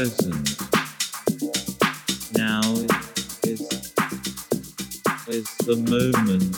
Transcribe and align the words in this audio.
present. 0.00 0.56
Now 2.32 2.62
is 3.44 3.60
is 5.28 5.48
the 5.66 5.76
moment. 5.76 6.56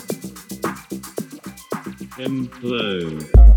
Implode. 2.18 3.51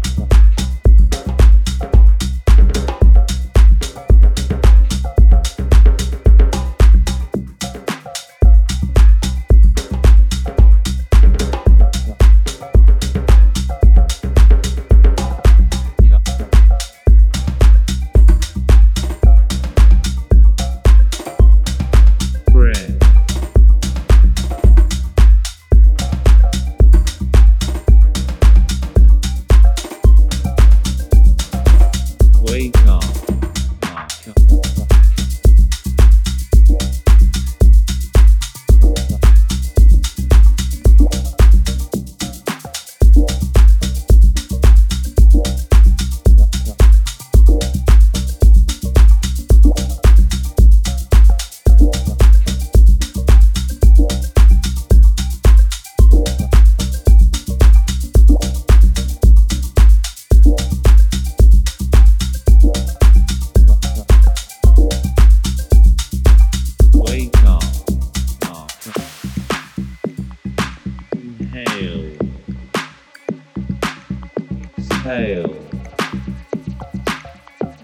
Exhale. 75.05 75.55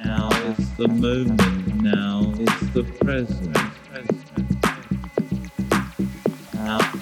Now 0.04 0.30
is 0.48 0.74
the 0.76 0.88
moment. 0.88 1.84
Now 1.84 2.34
is 2.40 2.74
the 2.74 2.84
present. 3.00 3.56
Now. 6.56 7.01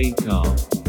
Wake 0.00 0.28
up. 0.28 0.79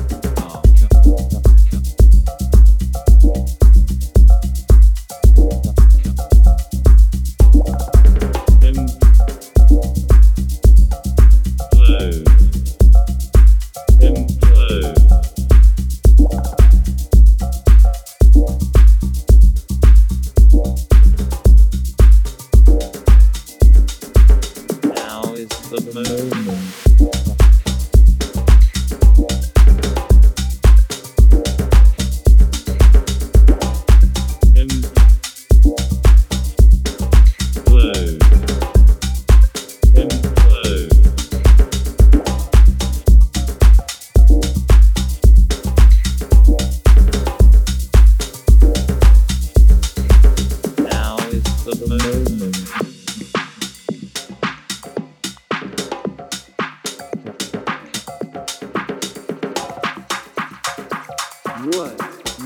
What 51.82 51.98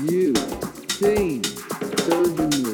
you 0.08 0.32
think 0.32 1.44
certainly 1.44 2.65